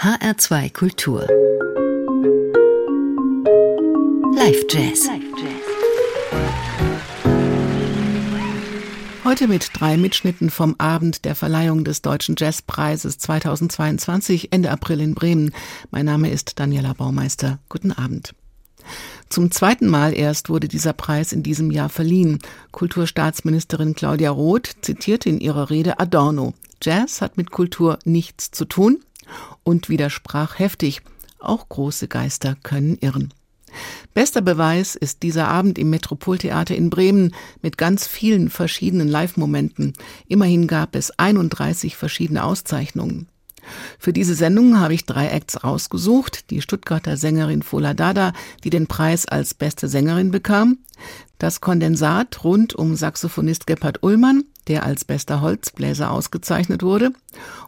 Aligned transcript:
HR2 0.00 0.72
Kultur. 0.72 1.26
Live 4.32 4.64
Jazz. 4.70 5.08
Heute 9.24 9.48
mit 9.48 9.70
drei 9.74 9.96
Mitschnitten 9.96 10.50
vom 10.50 10.76
Abend 10.78 11.24
der 11.24 11.34
Verleihung 11.34 11.82
des 11.82 12.00
Deutschen 12.00 12.36
Jazzpreises 12.38 13.18
2022 13.18 14.52
Ende 14.52 14.70
April 14.70 15.00
in 15.00 15.16
Bremen. 15.16 15.50
Mein 15.90 16.06
Name 16.06 16.30
ist 16.30 16.60
Daniela 16.60 16.92
Baumeister. 16.92 17.58
Guten 17.68 17.90
Abend. 17.90 18.36
Zum 19.28 19.50
zweiten 19.50 19.88
Mal 19.88 20.16
erst 20.16 20.48
wurde 20.48 20.68
dieser 20.68 20.92
Preis 20.92 21.32
in 21.32 21.42
diesem 21.42 21.72
Jahr 21.72 21.88
verliehen. 21.88 22.38
Kulturstaatsministerin 22.70 23.96
Claudia 23.96 24.30
Roth 24.30 24.76
zitierte 24.80 25.28
in 25.28 25.40
ihrer 25.40 25.70
Rede 25.70 25.98
Adorno. 25.98 26.54
Jazz 26.80 27.20
hat 27.20 27.36
mit 27.36 27.50
Kultur 27.50 27.98
nichts 28.04 28.52
zu 28.52 28.64
tun 28.64 29.00
und 29.62 29.88
widersprach 29.88 30.58
heftig. 30.58 31.02
Auch 31.38 31.68
große 31.68 32.08
Geister 32.08 32.56
können 32.62 32.98
irren. 33.00 33.32
Bester 34.14 34.40
Beweis 34.40 34.94
ist 34.94 35.22
dieser 35.22 35.48
Abend 35.48 35.78
im 35.78 35.90
Metropoltheater 35.90 36.74
in 36.74 36.90
Bremen 36.90 37.34
mit 37.62 37.78
ganz 37.78 38.06
vielen 38.06 38.50
verschiedenen 38.50 39.08
Live-Momenten. 39.08 39.92
Immerhin 40.26 40.66
gab 40.66 40.96
es 40.96 41.16
31 41.18 41.96
verschiedene 41.96 42.44
Auszeichnungen. 42.44 43.28
Für 43.98 44.12
diese 44.12 44.34
Sendung 44.34 44.80
habe 44.80 44.94
ich 44.94 45.04
drei 45.04 45.28
Acts 45.28 45.62
rausgesucht. 45.62 46.50
Die 46.50 46.62
Stuttgarter 46.62 47.16
Sängerin 47.16 47.62
Fola 47.62 47.94
Dada, 47.94 48.32
die 48.64 48.70
den 48.70 48.86
Preis 48.86 49.26
als 49.26 49.54
beste 49.54 49.88
Sängerin 49.88 50.30
bekam. 50.30 50.78
Das 51.38 51.60
Kondensat 51.60 52.42
rund 52.44 52.74
um 52.74 52.96
Saxophonist 52.96 53.66
Gebhard 53.66 54.02
Ullmann, 54.02 54.44
der 54.68 54.84
als 54.84 55.04
bester 55.04 55.40
Holzbläser 55.40 56.10
ausgezeichnet 56.10 56.82
wurde. 56.82 57.10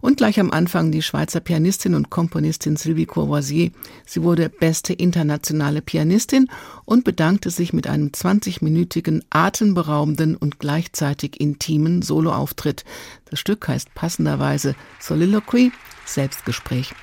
Und 0.01 0.19
gleich 0.19 0.39
am 0.39 0.51
Anfang 0.51 0.93
die 0.93 1.03
Schweizer 1.03 1.41
Pianistin 1.41 1.95
und 1.95 2.11
Komponistin 2.11 2.77
Sylvie 2.77 3.07
Courvoisier. 3.07 3.71
Sie 4.07 4.23
wurde 4.23 4.49
beste 4.49 4.93
internationale 4.93 5.83
Pianistin 5.83 6.49
und 6.85 7.05
bedankte 7.05 7.51
sich 7.51 7.73
mit 7.73 7.87
einem 7.87 8.09
20-minütigen, 8.09 9.23
atemberaubenden 9.31 10.37
und 10.37 10.59
gleichzeitig 10.59 11.41
intimen 11.41 12.03
Soloauftritt. 12.03 12.85
Das 13.31 13.41
Stück 13.41 13.67
heißt 13.67 13.95
passenderweise 13.95 14.75
Soliloquy, 15.01 15.73
Selbstgespräch. 16.05 16.95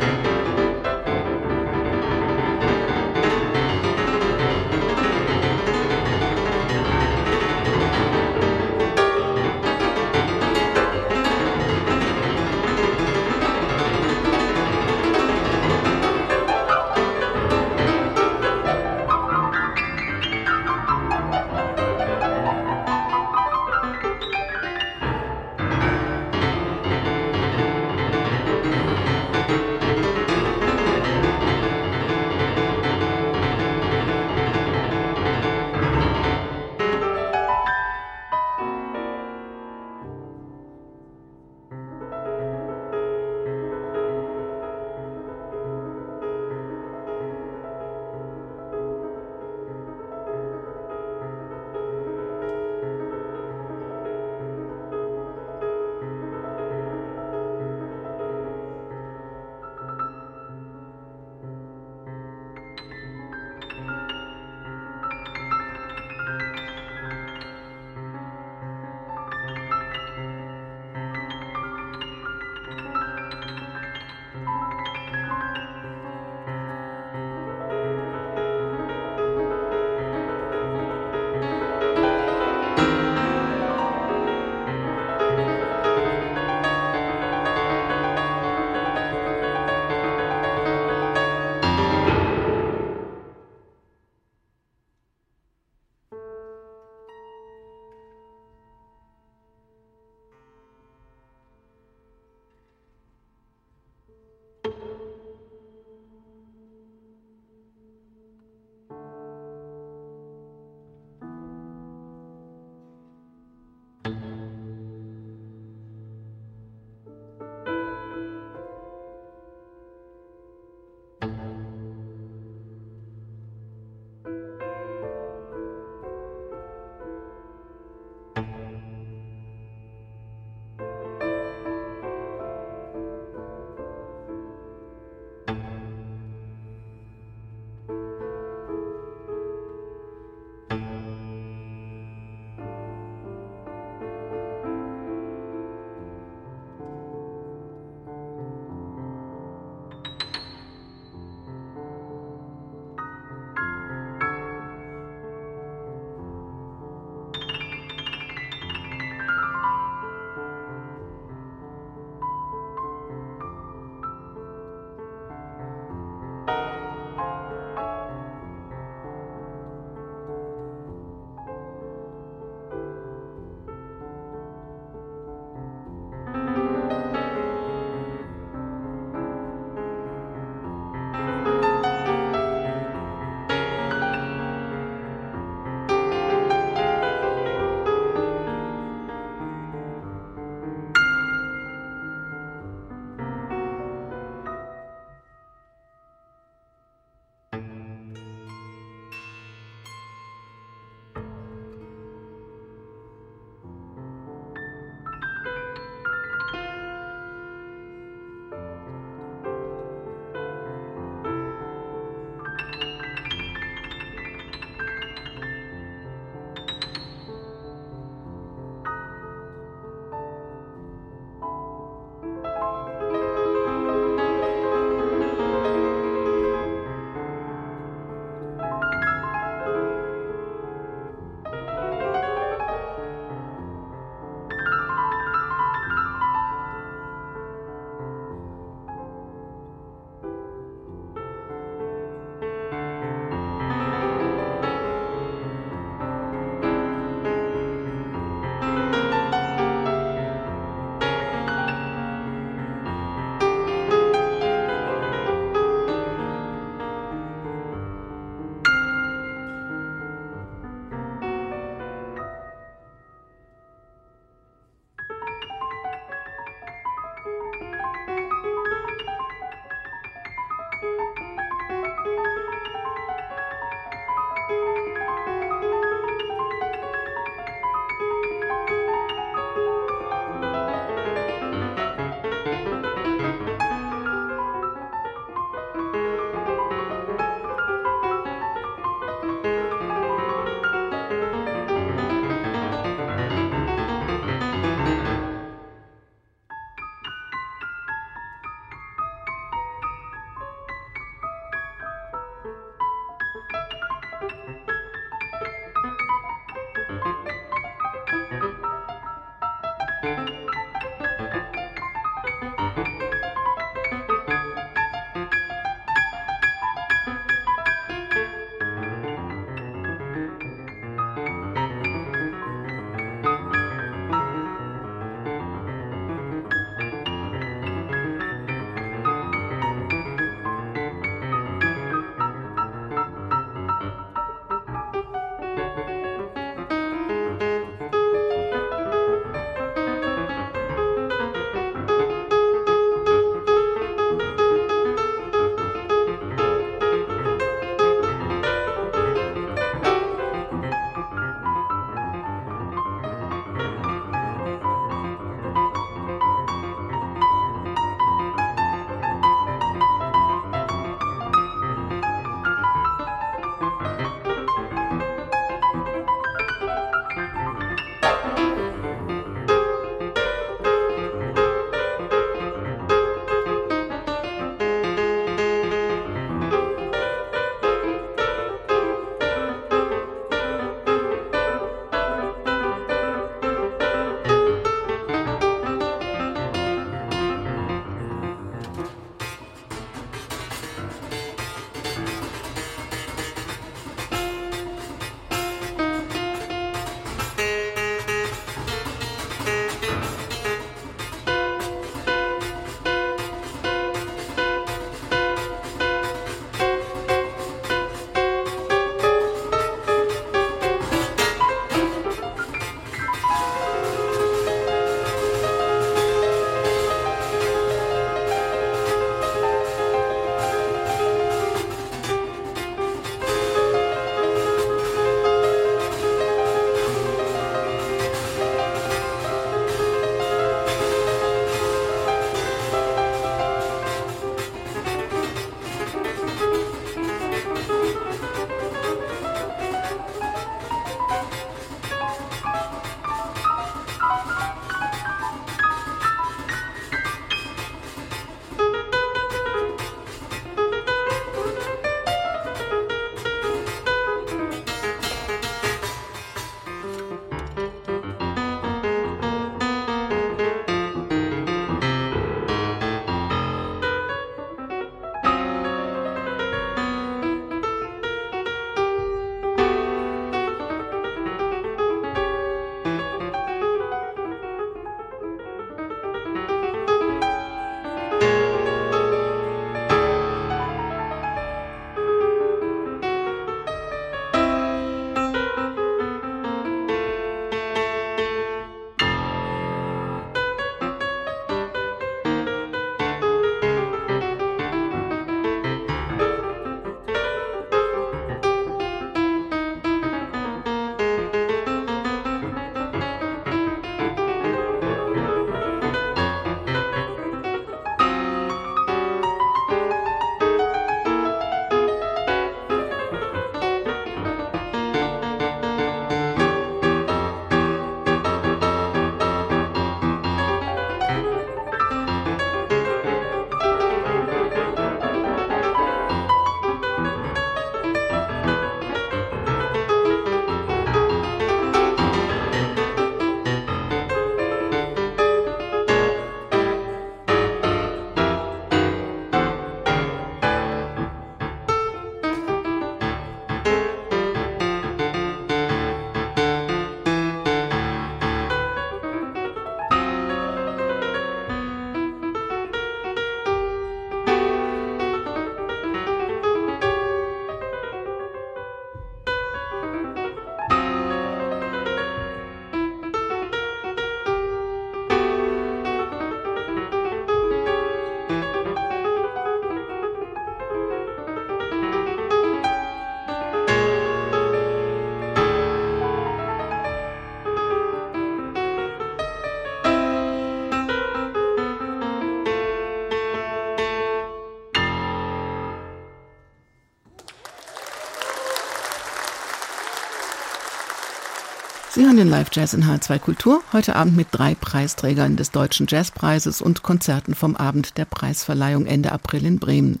Sie 591.94 592.04
hören 592.04 592.16
den 592.16 592.28
Live 592.28 592.48
Jazz 592.50 592.74
in 592.74 592.86
H2 592.86 593.20
Kultur, 593.20 593.62
heute 593.72 593.94
Abend 593.94 594.16
mit 594.16 594.26
drei 594.32 594.56
Preisträgern 594.56 595.36
des 595.36 595.52
Deutschen 595.52 595.86
Jazzpreises 595.88 596.60
und 596.60 596.82
Konzerten 596.82 597.36
vom 597.36 597.54
Abend 597.54 597.98
der 597.98 598.04
Preisverleihung 598.04 598.86
Ende 598.86 599.12
April 599.12 599.46
in 599.46 599.60
Bremen. 599.60 600.00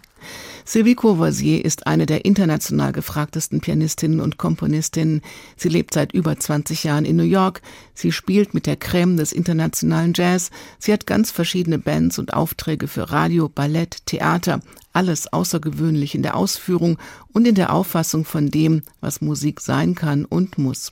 Sylvie 0.64 0.96
Courvoisier 0.96 1.64
ist 1.64 1.86
eine 1.86 2.06
der 2.06 2.24
international 2.24 2.90
gefragtesten 2.90 3.60
Pianistinnen 3.60 4.18
und 4.18 4.38
Komponistinnen. 4.38 5.22
Sie 5.56 5.68
lebt 5.68 5.94
seit 5.94 6.12
über 6.12 6.36
20 6.36 6.82
Jahren 6.82 7.04
in 7.04 7.14
New 7.14 7.22
York. 7.22 7.62
Sie 7.94 8.10
spielt 8.10 8.54
mit 8.54 8.66
der 8.66 8.80
Crème 8.80 9.16
des 9.16 9.30
internationalen 9.30 10.14
Jazz. 10.16 10.50
Sie 10.80 10.92
hat 10.92 11.06
ganz 11.06 11.30
verschiedene 11.30 11.78
Bands 11.78 12.18
und 12.18 12.34
Aufträge 12.34 12.88
für 12.88 13.12
Radio, 13.12 13.48
Ballett, 13.48 14.04
Theater. 14.06 14.62
Alles 14.92 15.32
außergewöhnlich 15.32 16.16
in 16.16 16.24
der 16.24 16.34
Ausführung 16.34 16.98
und 17.32 17.46
in 17.46 17.54
der 17.54 17.72
Auffassung 17.72 18.24
von 18.24 18.50
dem, 18.50 18.82
was 19.00 19.20
Musik 19.20 19.60
sein 19.60 19.94
kann 19.94 20.24
und 20.24 20.58
muss. 20.58 20.90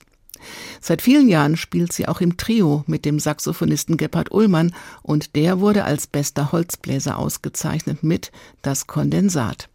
Seit 0.80 1.02
vielen 1.02 1.28
Jahren 1.28 1.56
spielt 1.56 1.92
sie 1.92 2.08
auch 2.08 2.20
im 2.20 2.36
Trio 2.36 2.84
mit 2.86 3.04
dem 3.04 3.18
Saxophonisten 3.18 3.96
Gebhard 3.96 4.32
Ullmann 4.32 4.74
und 5.02 5.36
der 5.36 5.60
wurde 5.60 5.84
als 5.84 6.06
bester 6.06 6.52
Holzbläser 6.52 7.18
ausgezeichnet 7.18 8.02
mit 8.02 8.32
Das 8.62 8.86
Kondensat. 8.86 9.68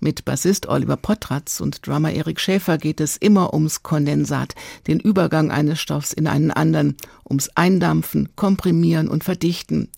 Mit 0.00 0.24
Bassist 0.24 0.66
Oliver 0.68 0.96
Potratz 0.96 1.60
und 1.60 1.86
Drummer 1.86 2.10
Erik 2.10 2.40
Schäfer 2.40 2.78
geht 2.78 3.00
es 3.00 3.16
immer 3.16 3.52
ums 3.52 3.82
Kondensat, 3.82 4.54
den 4.86 5.00
Übergang 5.00 5.50
eines 5.50 5.80
Stoffs 5.80 6.12
in 6.12 6.26
einen 6.26 6.50
anderen, 6.50 6.96
ums 7.28 7.50
Eindampfen, 7.54 8.30
Komprimieren 8.34 9.08
und 9.08 9.24
Verdichten, 9.24 9.90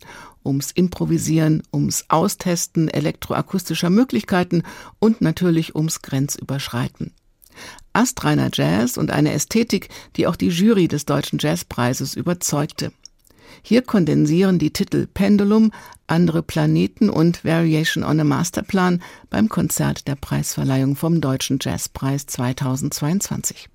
ums 0.44 0.72
Improvisieren, 0.72 1.62
ums 1.72 2.06
Austesten 2.08 2.88
elektroakustischer 2.88 3.90
Möglichkeiten 3.90 4.62
und 4.98 5.20
natürlich 5.20 5.76
ums 5.76 6.02
Grenzüberschreiten 6.02 7.12
astreiner 7.92 8.50
Jazz 8.52 8.96
und 8.96 9.10
eine 9.10 9.32
Ästhetik, 9.32 9.88
die 10.16 10.26
auch 10.26 10.36
die 10.36 10.48
Jury 10.48 10.88
des 10.88 11.06
Deutschen 11.06 11.38
Jazzpreises 11.38 12.14
überzeugte. 12.14 12.92
Hier 13.62 13.82
kondensieren 13.82 14.58
die 14.58 14.72
Titel 14.72 15.06
Pendulum, 15.06 15.72
Andere 16.06 16.42
Planeten 16.42 17.10
und 17.10 17.44
Variation 17.44 18.04
on 18.04 18.20
a 18.20 18.24
Masterplan 18.24 19.02
beim 19.28 19.48
Konzert 19.48 20.08
der 20.08 20.16
Preisverleihung 20.16 20.96
vom 20.96 21.20
Deutschen 21.20 21.58
Jazzpreis 21.60 22.26
2022. 22.26 23.68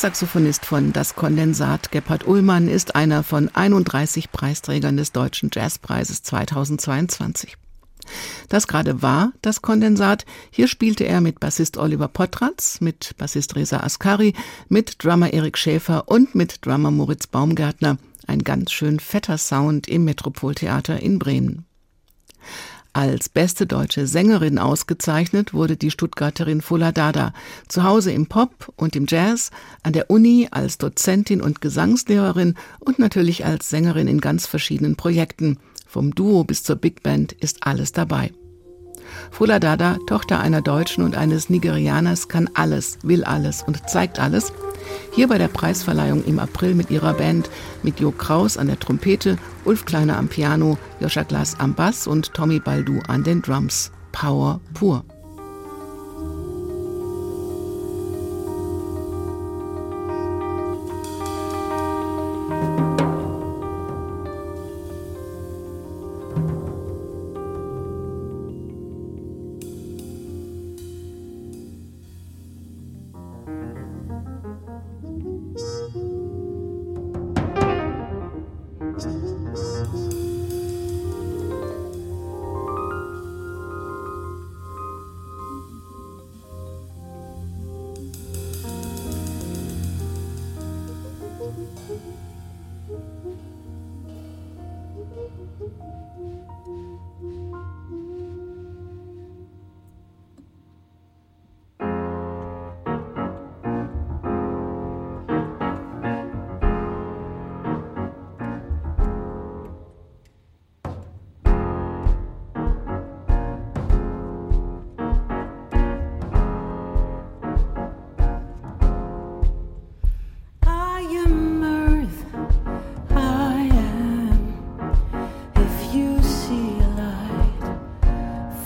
Saxophonist 0.00 0.64
von 0.64 0.94
Das 0.94 1.14
Kondensat, 1.14 1.92
Gebhard 1.92 2.26
Ullmann, 2.26 2.68
ist 2.68 2.94
einer 2.94 3.22
von 3.22 3.50
31 3.54 4.32
Preisträgern 4.32 4.96
des 4.96 5.12
Deutschen 5.12 5.50
Jazzpreises 5.52 6.22
2022. 6.22 7.58
Das 8.48 8.66
gerade 8.66 9.02
war 9.02 9.32
das 9.42 9.60
Kondensat. 9.60 10.24
Hier 10.50 10.68
spielte 10.68 11.04
er 11.04 11.20
mit 11.20 11.38
Bassist 11.38 11.76
Oliver 11.76 12.08
Potratz, 12.08 12.80
mit 12.80 13.14
Bassist 13.18 13.56
Reza 13.56 13.80
Askari, 13.80 14.32
mit 14.70 15.04
Drummer 15.04 15.34
Erik 15.34 15.58
Schäfer 15.58 16.08
und 16.08 16.34
mit 16.34 16.64
Drummer 16.64 16.90
Moritz 16.90 17.26
Baumgärtner. 17.26 17.98
Ein 18.26 18.38
ganz 18.38 18.72
schön 18.72 19.00
fetter 19.00 19.36
Sound 19.36 19.86
im 19.86 20.06
Metropoltheater 20.06 20.98
in 20.98 21.18
Bremen. 21.18 21.66
Als 22.92 23.28
beste 23.28 23.66
deutsche 23.66 24.08
Sängerin 24.08 24.58
ausgezeichnet 24.58 25.54
wurde 25.54 25.76
die 25.76 25.92
Stuttgarterin 25.92 26.60
Fula 26.60 26.90
Dada, 26.90 27.32
zu 27.68 27.84
Hause 27.84 28.10
im 28.10 28.26
Pop 28.26 28.72
und 28.74 28.96
im 28.96 29.06
Jazz, 29.08 29.50
an 29.84 29.92
der 29.92 30.10
Uni 30.10 30.48
als 30.50 30.76
Dozentin 30.76 31.40
und 31.40 31.60
Gesangslehrerin 31.60 32.56
und 32.80 32.98
natürlich 32.98 33.44
als 33.46 33.70
Sängerin 33.70 34.08
in 34.08 34.20
ganz 34.20 34.46
verschiedenen 34.46 34.96
Projekten. 34.96 35.58
Vom 35.86 36.14
Duo 36.16 36.42
bis 36.42 36.64
zur 36.64 36.76
Big 36.76 37.04
Band 37.04 37.32
ist 37.32 37.58
alles 37.64 37.92
dabei. 37.92 38.32
Fula 39.30 39.60
Dada, 39.60 39.98
Tochter 40.08 40.40
einer 40.40 40.60
Deutschen 40.60 41.04
und 41.04 41.16
eines 41.16 41.48
Nigerianers, 41.48 42.28
kann 42.28 42.50
alles, 42.54 42.98
will 43.02 43.22
alles 43.22 43.62
und 43.62 43.88
zeigt 43.88 44.18
alles– 44.18 44.52
hier 45.12 45.28
bei 45.28 45.38
der 45.38 45.48
Preisverleihung 45.48 46.24
im 46.24 46.38
April 46.38 46.74
mit 46.74 46.90
ihrer 46.90 47.14
Band, 47.14 47.50
mit 47.82 48.00
Jo 48.00 48.10
Kraus 48.10 48.56
an 48.56 48.66
der 48.66 48.78
Trompete, 48.78 49.38
Ulf 49.64 49.84
Kleiner 49.84 50.16
am 50.16 50.28
Piano, 50.28 50.78
Joscha 51.00 51.22
Glass 51.22 51.56
am 51.58 51.74
Bass 51.74 52.06
und 52.06 52.32
Tommy 52.34 52.60
Baldu 52.60 53.00
an 53.08 53.24
den 53.24 53.42
Drums. 53.42 53.90
Power 54.12 54.60
pur. 54.74 55.04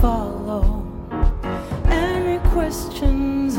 follow. 0.04 0.84
Any 1.86 2.38
questions, 2.50 3.56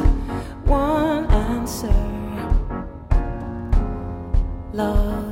one 0.68 1.26
answer. 1.26 2.00
Love. 4.72 5.25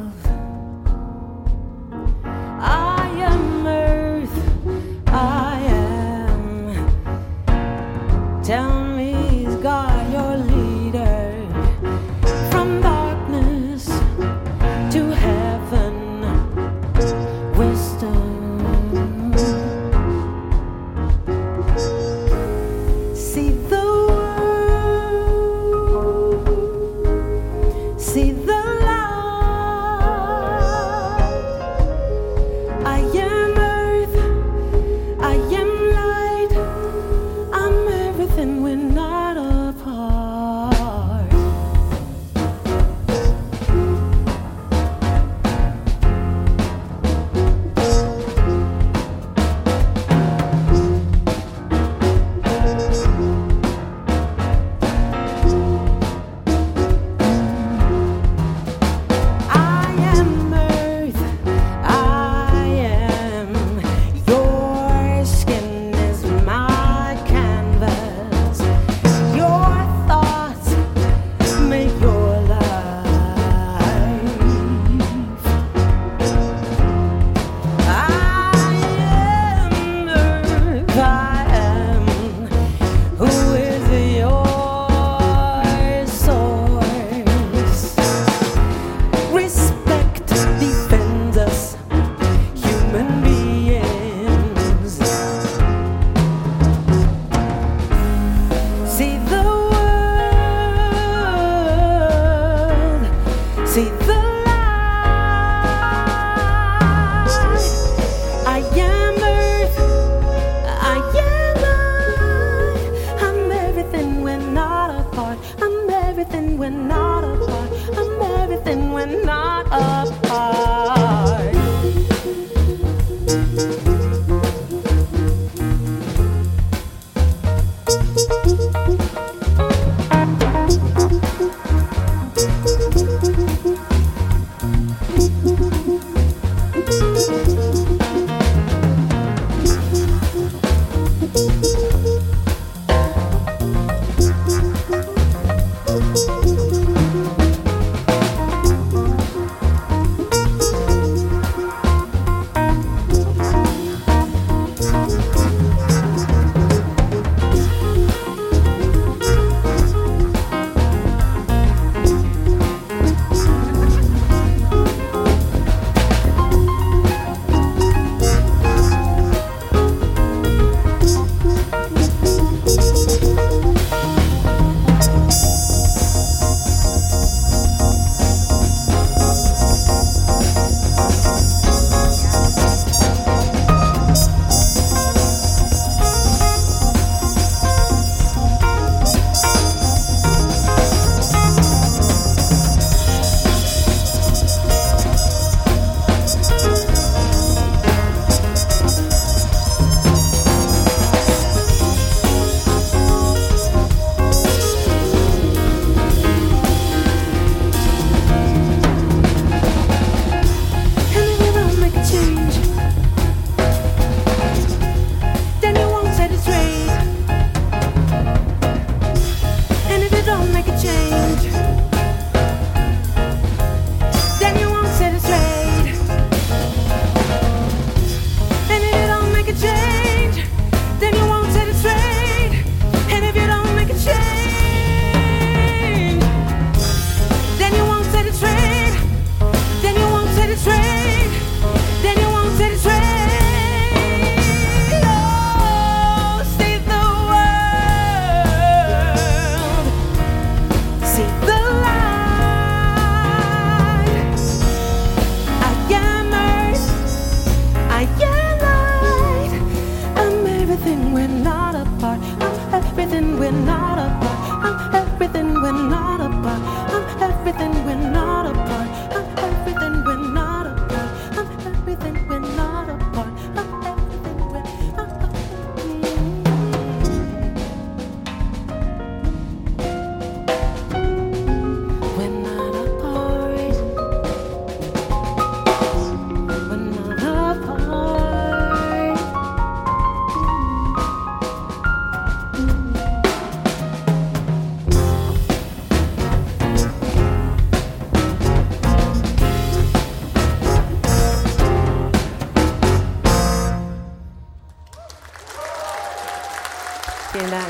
Vielen 307.34 307.50
Dank. 307.50 307.66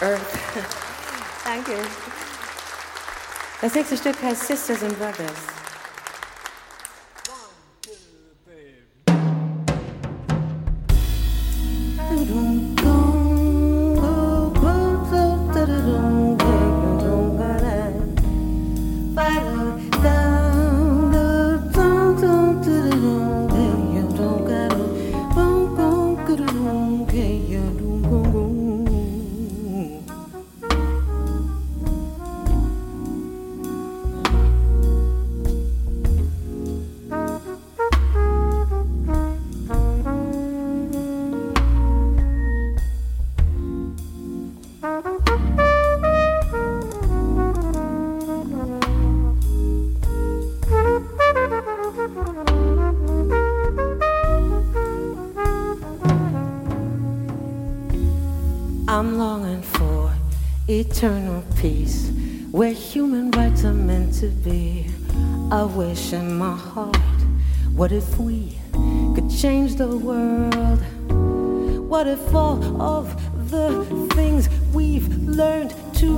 Earth. 0.00 0.20
Danke. 1.44 1.72
Das 3.60 3.74
nächste 3.74 3.96
Stück 3.98 4.22
heißt 4.22 4.46
Sisters 4.46 4.82
and 4.82 4.98
Brothers. 4.98 5.59
If 68.00 68.18
we 68.18 68.56
could 69.14 69.30
change 69.30 69.74
the 69.74 69.94
world? 70.08 70.80
What 71.90 72.06
if 72.06 72.34
all 72.34 72.58
of 72.80 73.04
the 73.50 73.84
things 74.14 74.48
we've 74.72 75.08
learned 75.40 75.74
to 76.00 76.08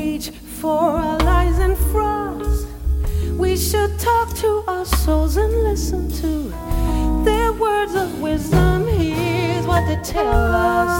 reach 0.00 0.30
for 0.60 0.80
our 1.04 1.18
lies 1.18 1.58
and 1.60 1.76
frauds? 1.90 2.66
We 3.44 3.56
should 3.56 3.92
talk 4.00 4.34
to 4.38 4.64
our 4.66 4.84
souls 4.84 5.36
and 5.36 5.52
listen 5.62 6.10
to 6.22 6.32
their 7.24 7.52
words 7.52 7.94
of 7.94 8.20
wisdom. 8.20 8.88
Here's 8.88 9.64
what 9.64 9.86
they 9.86 10.00
tell 10.02 10.50
us. 10.72 10.94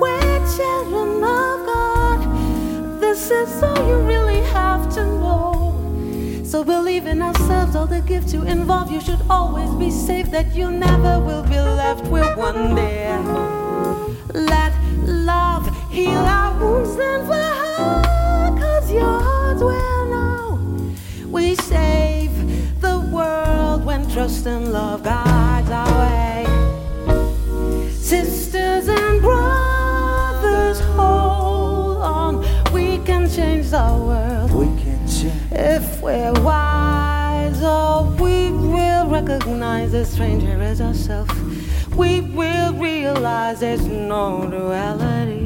We're 0.00 0.40
children 0.56 1.22
of 1.22 1.56
God. 1.72 2.20
This 3.00 3.30
is 3.30 3.62
all 3.62 3.82
you 3.88 3.98
really 4.12 4.42
have 4.58 4.92
to 4.94 5.02
know. 5.04 6.42
So 6.44 6.64
believe 6.64 7.06
in 7.06 7.20
ourselves, 7.22 7.37
all 7.78 7.86
the 7.86 8.00
gifts 8.00 8.32
you 8.32 8.42
involve. 8.42 8.90
You 8.90 9.00
should 9.00 9.22
always 9.30 9.70
be 9.76 9.88
safe 9.88 10.32
that 10.32 10.52
you 10.52 10.68
never 10.68 11.20
will 11.20 11.44
be 11.44 11.60
left 11.82 12.04
with 12.08 12.36
one 12.36 12.74
day. 12.74 13.16
Let 14.34 14.72
love 15.06 15.64
heal 15.92 16.24
our 16.38 16.52
wounds 16.60 16.98
and 16.98 17.24
fly, 17.28 18.56
cause 18.60 18.90
your 18.90 19.20
heart 19.26 19.58
will 19.58 20.04
know. 20.14 20.58
We 21.30 21.54
save 21.54 22.34
the 22.80 22.98
world 23.16 23.84
when 23.84 24.10
trust 24.10 24.46
and 24.46 24.72
love 24.72 25.04
guides 25.04 25.70
our 25.70 25.92
way. 26.02 26.46
Sisters 27.92 28.88
and 28.88 29.20
brothers, 29.20 30.80
hold 30.96 31.98
on. 32.18 32.32
We 32.72 32.98
can 33.08 33.30
change 33.30 33.70
the 33.70 33.88
world. 34.08 34.50
We 34.50 34.66
can 34.82 34.98
change. 35.06 35.52
If 35.52 36.02
we're 36.02 36.32
wise, 36.42 36.67
recognize 39.38 39.92
the 39.92 40.04
stranger 40.04 40.60
as 40.60 40.80
ourselves. 40.80 41.32
We 41.94 42.22
will 42.22 42.72
realize 42.74 43.60
there's 43.60 43.86
no 43.86 44.48
duality. 44.50 45.37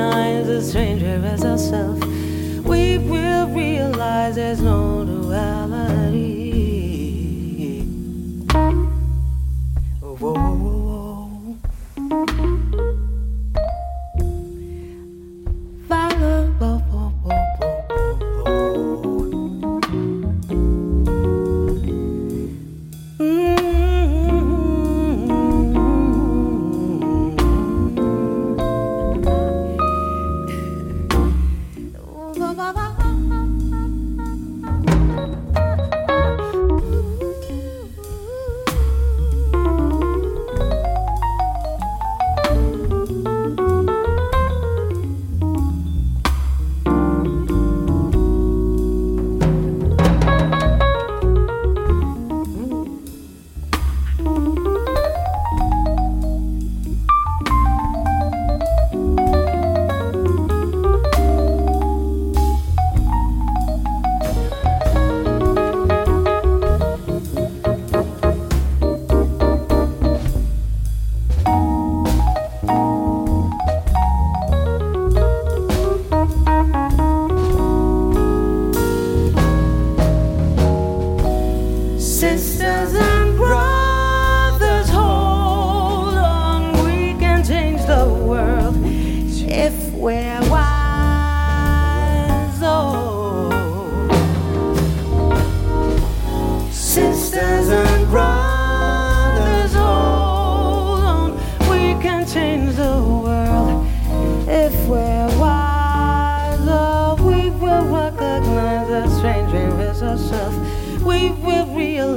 recognize 0.00 0.48
a 0.48 0.62
stranger 0.62 1.22
as 1.24 1.44
ourselves, 1.44 2.04
we 2.64 2.98
will 2.98 3.46
realize 3.48 4.36
there's 4.36 4.60
no 4.60 5.04
duality. 5.04 6.39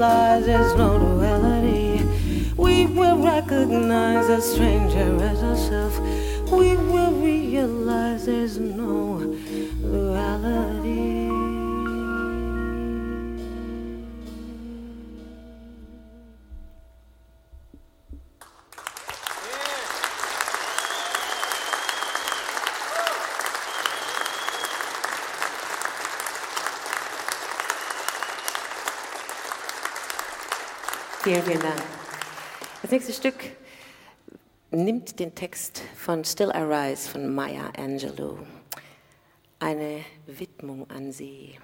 Realize 0.03 0.45
there's 0.45 0.75
no 0.75 0.99
duality. 0.99 2.03
We 2.57 2.87
will 2.87 3.17
recognize 3.23 4.27
a 4.27 4.41
stranger 4.41 5.23
as 5.23 5.41
ourselves. 5.41 5.99
We 6.51 6.75
will 6.75 7.13
realize 7.13 8.25
there's 8.25 8.57
no 8.59 9.19
duality. 9.81 10.82
Vielen, 31.33 31.45
vielen 31.45 31.61
Dank. 31.61 31.81
Das 32.83 32.91
nächste 32.91 33.11
Stück 33.11 33.33
nimmt 34.69 35.19
den 35.19 35.33
Text 35.33 35.81
von 35.97 36.23
Still 36.23 36.51
I 36.53 36.61
Rise 36.61 37.09
von 37.09 37.33
Maya 37.33 37.71
Angelou. 37.75 38.37
Eine 39.57 40.05
Widmung 40.27 40.87
an 40.91 41.11
sie. 41.11 41.57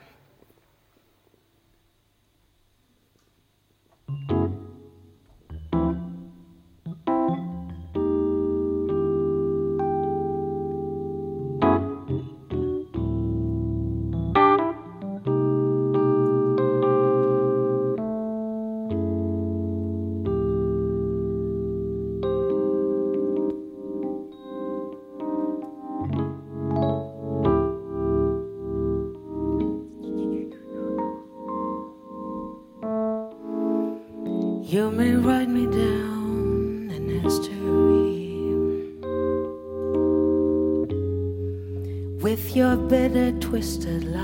Twisted 43.60 44.06
lies. 44.06 44.24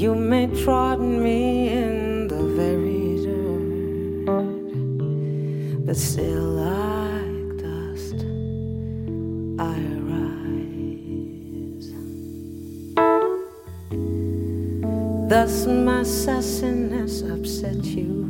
You 0.00 0.14
may 0.14 0.46
trot 0.62 1.00
me 1.00 1.70
in 1.70 2.28
the 2.28 2.44
very 2.54 3.16
dirt, 3.26 4.26
but 5.86 5.96
still, 5.96 6.50
like 6.62 7.56
dust, 7.64 8.18
I 9.58 9.80
rise. 10.10 11.88
Thus 15.28 15.66
my 15.66 16.02
sassiness 16.04 17.28
upset 17.28 17.84
you. 17.84 18.29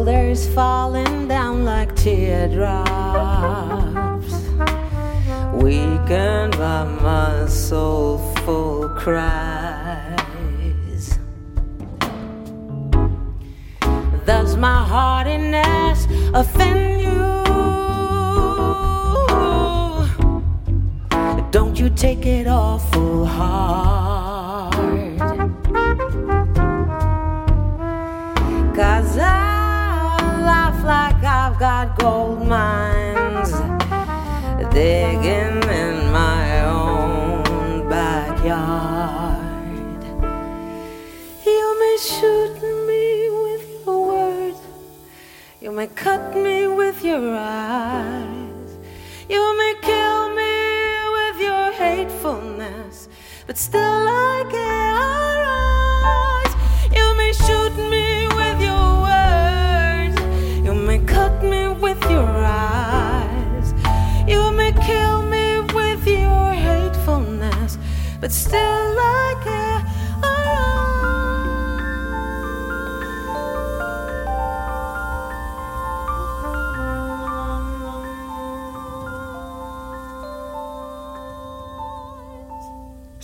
Shoulders 0.00 0.48
falling 0.54 1.28
down 1.28 1.66
like 1.66 1.94
teardrops, 1.94 2.82
weakened 5.52 6.56
by 6.56 6.84
my 7.02 7.46
soulful 7.46 8.88
cries. 8.96 10.18
Does 14.24 14.56
my 14.56 14.82
hardiness 14.86 16.06
offend 16.32 17.02
you? 17.02 17.20
Don't 21.50 21.78
you 21.78 21.90
take 21.90 22.24
it 22.24 22.46
awful 22.46 23.26
hard. 23.26 24.29
Gold 32.00 32.46
mines 32.46 33.52
digging 34.72 35.62
in 35.82 36.10
my 36.10 36.64
own 36.64 37.88
backyard. 37.88 39.40
You 41.44 41.64
may 41.80 41.96
shoot 42.00 42.56
me 42.88 43.04
with 43.44 43.66
your 43.84 44.06
words. 44.12 44.60
You 45.60 45.72
may 45.72 45.88
cut 45.88 46.34
me 46.34 46.66
with 46.66 47.04
your 47.04 47.36
eyes. 47.36 48.70
You 49.28 49.42
may 49.58 49.74
kill 49.82 50.20
me 50.40 50.54
with 51.16 51.36
your 51.48 51.72
hatefulness. 51.72 53.08
But 53.46 53.58
still, 53.58 53.99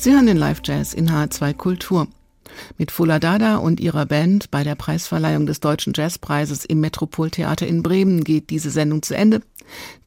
Sie 0.06 0.12
hören 0.12 0.26
den 0.26 0.36
Live-Jazz 0.36 0.94
in 0.94 1.10
H2 1.10 1.54
Kultur. 1.54 2.06
Mit 2.78 2.92
Fula 2.92 3.18
Dada 3.18 3.56
und 3.56 3.80
ihrer 3.80 4.06
Band 4.06 4.52
bei 4.52 4.62
der 4.62 4.76
Preisverleihung 4.76 5.46
des 5.46 5.58
Deutschen 5.58 5.94
Jazzpreises 5.96 6.64
im 6.64 6.78
Metropoltheater 6.78 7.66
in 7.66 7.82
Bremen 7.82 8.22
geht 8.22 8.50
diese 8.50 8.70
Sendung 8.70 9.02
zu 9.02 9.16
Ende. 9.16 9.42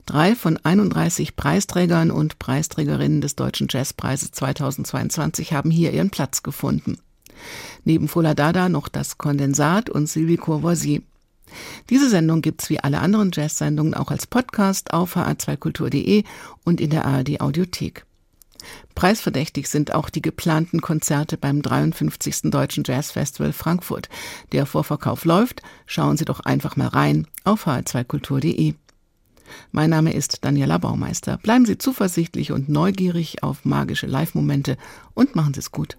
Drei 0.06 0.36
von 0.36 0.56
31 0.56 1.36
Preisträgern 1.36 2.12
und 2.12 2.40
Preisträgerinnen 2.40 3.20
des 3.20 3.36
Deutschen 3.36 3.68
Jazzpreises 3.70 4.32
2022 4.32 5.52
haben 5.52 5.70
hier 5.70 5.92
ihren 5.92 6.12
Platz 6.12 6.44
gefunden. 6.44 7.00
Neben 7.84 8.08
Fola 8.08 8.36
Dada 8.36 8.70
noch 8.70 8.88
das 8.88 9.18
Kondensat 9.18 9.90
und 9.90 10.08
Sylvie 10.08 10.38
Courvoisier. 10.38 11.02
Diese 11.90 12.10
Sendung 12.10 12.42
gibt's 12.42 12.70
wie 12.70 12.80
alle 12.80 13.02
anderen 13.02 13.32
Jazz-Sendungen 13.34 13.96
auch 13.96 14.12
als 14.12 14.28
Podcast 14.28 14.94
auf 14.94 15.18
hr2kultur.de 15.18 16.24
und 16.64 16.80
in 16.80 16.90
der 16.90 17.04
ARD 17.04 17.42
Audiothek. 17.42 18.06
Preisverdächtig 18.96 19.70
sind 19.70 19.94
auch 19.94 20.10
die 20.10 20.22
geplanten 20.22 20.82
Konzerte 20.82 21.38
beim 21.38 21.62
53. 21.62 22.52
Deutschen 22.52 22.84
Jazz 22.86 23.12
Festival 23.12 23.54
Frankfurt. 23.54 24.10
Der 24.52 24.66
Vorverkauf 24.66 25.26
läuft. 25.26 25.62
Schauen 25.86 26.18
Sie 26.18 26.26
doch 26.26 26.42
einfach 26.42 26.76
mal 26.76 26.88
rein 26.88 27.28
auf 27.44 27.68
hr2kultur.de. 27.68 28.74
Mein 29.72 29.90
Name 29.90 30.14
ist 30.14 30.44
Daniela 30.46 30.78
Baumeister. 30.78 31.38
Bleiben 31.38 31.66
Sie 31.66 31.78
zuversichtlich 31.78 32.52
und 32.52 32.70
neugierig 32.70 33.44
auf 33.44 33.66
magische 33.66 34.08
Live-Momente 34.08 34.78
und 35.14 35.36
machen 35.36 35.54
Sie 35.54 35.60
es 35.60 35.72
gut. 35.72 35.98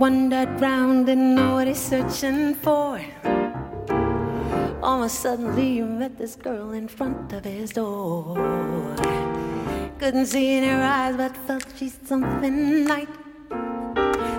Wandered 0.00 0.58
round, 0.62 1.06
what 1.52 1.66
he's 1.66 1.78
searching 1.78 2.54
for. 2.54 2.98
Almost 4.82 5.20
suddenly, 5.20 5.74
you 5.74 5.84
met 5.84 6.16
this 6.16 6.36
girl 6.36 6.70
in 6.70 6.88
front 6.88 7.30
of 7.34 7.44
his 7.44 7.68
door. 7.70 8.34
Couldn't 9.98 10.24
see 10.24 10.56
in 10.56 10.64
her 10.64 10.82
eyes, 10.82 11.16
but 11.18 11.36
felt 11.46 11.66
she's 11.76 11.98
something 12.02 12.86
right. 12.86 13.10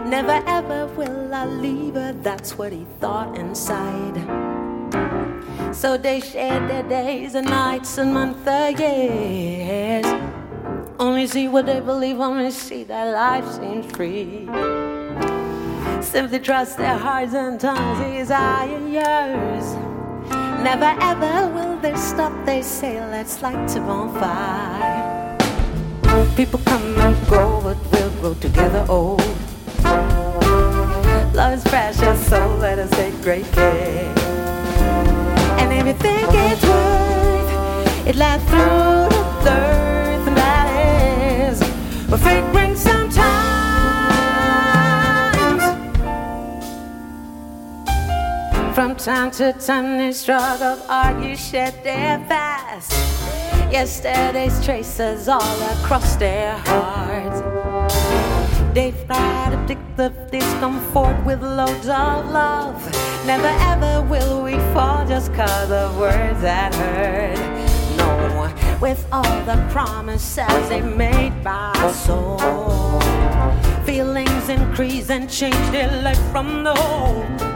Never 0.07 0.41
ever 0.47 0.87
will 0.97 1.31
I 1.31 1.45
leave 1.45 1.93
her, 1.93 2.13
that's 2.23 2.57
what 2.57 2.71
he 2.71 2.87
thought 2.99 3.37
inside. 3.37 4.17
So 5.75 5.95
they 5.95 6.21
shared 6.21 6.71
their 6.71 6.83
days 6.89 7.35
and 7.35 7.47
nights 7.47 7.99
and 7.99 8.11
months 8.15 8.47
and 8.47 8.79
years. 8.79 10.07
Only 10.97 11.27
see 11.27 11.47
what 11.47 11.67
they 11.67 11.81
believe, 11.81 12.19
only 12.19 12.49
see 12.49 12.83
that 12.85 13.13
life 13.13 13.47
seems 13.59 13.85
free. 13.95 14.49
Simply 16.01 16.39
trust 16.39 16.77
their 16.77 16.97
hearts 16.97 17.33
and 17.33 17.59
tongues, 17.59 17.99
desire 17.99 18.79
yours. 18.87 19.75
Never 20.61 20.95
ever 20.99 21.47
will 21.53 21.77
they 21.77 21.95
stop, 21.95 22.33
they 22.45 22.61
say, 22.61 22.99
let's 22.99 23.41
light 23.41 23.75
a 23.75 23.79
bonfire. 23.79 25.37
People 26.35 26.59
come 26.65 26.99
and 26.99 27.15
go, 27.29 27.61
but 27.63 27.77
we'll 27.91 28.11
grow 28.19 28.33
together 28.33 28.85
old. 28.89 29.21
Love 31.33 31.53
is 31.53 31.63
precious, 31.63 32.27
so 32.27 32.57
let 32.57 32.77
us 32.77 32.89
take 32.91 33.19
great 33.21 33.49
care. 33.53 34.13
And 35.59 35.71
if 35.71 35.85
you 35.87 35.93
think 35.93 36.27
it's 36.29 36.63
worth 36.63 38.07
it, 38.07 38.15
let 38.17 38.41
through 38.49 39.09
the 39.45 39.51
earth, 39.51 40.27
and 40.27 40.37
that 40.37 40.67
is 41.49 41.61
what 42.09 42.19
fate 42.19 42.43
From 48.81 48.95
time 48.95 49.29
to 49.33 49.53
time 49.53 49.99
they 49.99 50.11
struggle, 50.11 50.75
argue, 50.89 51.35
shed 51.35 51.83
their 51.83 52.17
past. 52.27 52.91
Yesterday's 53.71 54.65
traces 54.65 55.27
all 55.27 55.61
across 55.73 56.15
their 56.15 56.57
hearts. 56.65 57.41
They 58.73 58.91
try 59.05 59.49
to 59.51 59.63
pick 59.67 59.77
the 59.97 60.09
discomfort 60.31 61.23
with 61.23 61.43
loads 61.43 61.87
of 61.89 62.31
love. 62.31 62.81
Never 63.27 63.53
ever 63.69 64.01
will 64.01 64.41
we 64.41 64.53
fall 64.73 65.07
just 65.07 65.31
cause 65.35 65.69
of 65.69 65.99
words 65.99 66.41
that 66.41 66.73
hurt. 66.73 67.37
No, 67.97 68.79
with 68.81 69.05
all 69.11 69.45
the 69.45 69.63
promises 69.69 70.69
they 70.69 70.81
made 70.81 71.43
by 71.43 71.71
soul. 71.93 72.99
Feelings 73.85 74.49
increase 74.49 75.11
and 75.11 75.29
change 75.29 75.69
their 75.69 76.01
life 76.01 76.31
from 76.31 76.63
the 76.63 76.73
whole. 76.73 77.50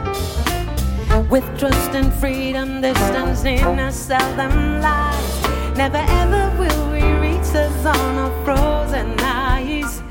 With 1.24 1.58
trust 1.58 1.92
and 1.92 2.12
freedom, 2.12 2.82
distance 2.82 3.42
in 3.44 3.80
us 3.80 3.96
seldom 3.96 4.80
lies. 4.82 5.76
Never 5.76 5.96
ever 5.96 6.54
will 6.58 6.92
we 6.92 7.02
reach 7.18 7.48
the 7.52 7.70
zone 7.82 8.18
of 8.18 8.44
frozen 8.44 9.18
ice. 9.20 10.02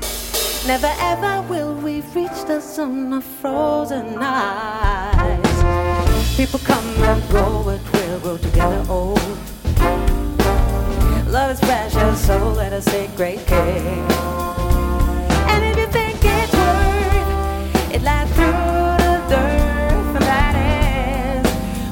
Never 0.66 0.92
ever 0.98 1.42
will 1.48 1.74
we 1.74 2.00
reach 2.12 2.44
the 2.46 2.60
zone 2.60 3.12
of 3.12 3.24
frozen 3.24 4.18
ice. 4.18 5.56
People 6.36 6.58
come 6.58 6.84
and 7.04 7.22
go, 7.30 7.62
but 7.64 7.80
we'll 7.92 8.20
grow 8.20 8.36
together 8.36 8.84
old. 8.90 9.20
Love 11.28 11.52
is 11.52 11.60
precious, 11.60 12.26
so 12.26 12.50
let 12.50 12.72
us 12.72 12.84
take 12.84 13.14
great 13.14 13.46
care. 13.46 14.45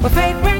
What 0.04 0.12
fate 0.12 0.53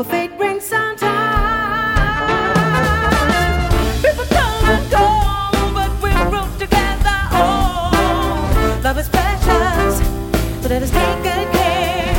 what 0.00 0.08
fate 0.08 0.34
brings 0.38 0.64
sometimes. 0.64 1.04
People 4.02 4.24
come 4.30 4.64
and 4.64 4.90
go, 4.90 5.04
but 5.74 5.90
we're 6.00 6.30
rooted 6.30 6.58
together. 6.58 7.18
Oh, 7.32 8.80
love 8.82 8.96
is 8.96 9.10
precious, 9.10 9.98
so 10.62 10.68
let 10.70 10.82
us 10.82 10.90
take 10.90 11.22
good 11.22 11.52
care. 11.52 12.16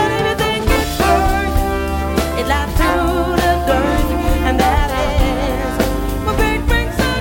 And 0.00 0.12
anything 0.22 0.64
gets 0.64 0.98
worth, 0.98 2.40
it 2.40 2.46
lies 2.48 2.72
through 2.78 3.36
the 3.36 3.52
dirt, 3.68 4.08
and 4.48 4.58
that 4.58 4.88
is 5.20 5.76
what 6.24 6.36
fate 6.38 6.64
brings 6.66 6.96
down. 6.96 7.20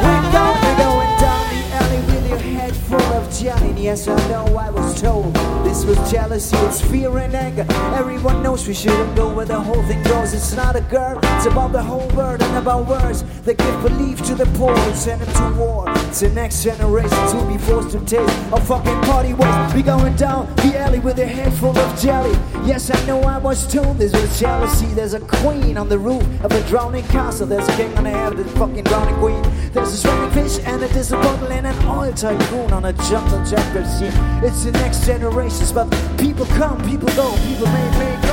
We're 0.00 0.24
going, 0.32 0.56
we're 0.64 0.78
going 0.80 1.12
down 1.20 1.44
the 1.52 1.60
alley 1.76 2.00
with 2.08 2.24
your 2.30 2.38
head 2.38 2.74
full 2.74 3.12
of 3.12 3.30
jelly. 3.38 3.72
Yes, 3.76 4.08
I 4.08 4.16
know 4.30 4.56
I 4.56 4.70
was 4.70 5.02
told 5.02 5.36
this 5.62 5.84
was 5.84 5.98
jealousy, 6.10 6.56
it's 6.58 6.80
fear 6.80 7.16
and 7.18 7.34
anger. 7.34 7.66
Everyone 7.94 8.42
knows 8.42 8.66
we 8.66 8.74
shouldn't 8.74 9.14
go 9.16 9.32
where 9.32 9.46
the 9.46 9.58
whole 9.58 9.82
thing 9.84 10.02
goes. 10.04 10.34
It's 10.34 10.54
not 10.54 10.76
a 10.76 10.80
girl, 10.82 11.18
it's 11.22 11.46
about 11.46 11.72
the 11.72 11.82
whole 11.82 12.08
world 12.10 12.42
and 12.42 12.56
about 12.56 12.86
words 12.86 13.22
that 13.42 13.58
give 13.58 13.82
belief 13.82 14.22
to 14.26 14.34
the 14.34 14.46
poor 14.58 14.76
and 14.76 14.96
send 14.96 15.20
them 15.20 15.32
to 15.34 15.58
war. 15.58 15.84
It's 16.08 16.20
the 16.20 16.28
next 16.30 16.62
generation 16.62 17.10
to 17.28 17.46
be 17.46 17.58
forced 17.58 17.90
to 17.92 18.00
taste 18.00 18.36
a 18.52 18.60
fucking 18.60 19.00
party 19.02 19.34
waste. 19.34 19.74
We 19.74 19.82
going 19.82 20.16
down 20.16 20.54
the 20.56 20.78
alley 20.78 21.00
with 21.00 21.18
a 21.18 21.26
head 21.26 21.52
full 21.54 21.76
of 21.76 22.00
jelly. 22.00 22.36
Yes, 22.64 22.90
I 22.94 23.06
know 23.06 23.20
I 23.22 23.38
was 23.38 23.66
told 23.66 23.98
this 23.98 24.12
was 24.12 24.38
jealousy. 24.38 24.86
There's 24.86 25.14
a 25.14 25.20
queen 25.20 25.76
on 25.76 25.88
the 25.88 25.98
roof 25.98 26.22
of 26.44 26.52
a 26.52 26.60
drowning 26.68 27.04
castle. 27.08 27.46
There's 27.46 27.68
a 27.68 27.76
king 27.76 27.96
on 27.96 28.04
the 28.04 28.10
head 28.10 28.32
of 28.32 28.38
the 28.38 28.44
fucking 28.58 28.84
drowning 28.84 29.16
queen. 29.16 29.42
There's 29.72 29.92
a 29.92 29.96
swimming 29.96 30.30
fish 30.32 30.58
and 30.66 30.82
a 30.82 30.88
diesel 30.88 31.18
bottle 31.22 31.50
and 31.50 31.66
an 31.66 31.86
oil 31.86 32.12
tycoon 32.12 32.72
on 32.72 32.84
a 32.84 32.92
jungle 32.92 33.42
jacket 33.42 33.86
scene. 33.86 34.12
It's 34.44 34.64
the 34.64 34.72
next 34.72 35.06
generations, 35.06 35.72
but 35.72 35.88
people 36.18 36.44
come, 36.44 36.76
people 36.84 37.08
go, 37.16 37.34
people 37.46 37.66
may, 37.68 37.98
may 37.98 38.26
go. 38.26 38.31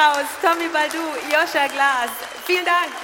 Kraus, 0.00 0.28
Tommy 0.40 0.66
Baldu, 0.68 0.98
Joscha 1.30 1.68
Glas. 1.68 2.08
Vielen 2.46 2.64
Dank. 2.64 2.99